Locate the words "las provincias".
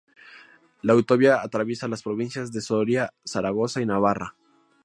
1.87-2.51